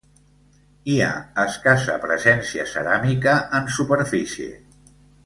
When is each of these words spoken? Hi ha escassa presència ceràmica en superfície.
Hi 0.93 0.95
ha 1.07 1.09
escassa 1.43 1.97
presència 2.07 2.65
ceràmica 2.71 3.37
en 3.59 3.69
superfície. 3.77 4.49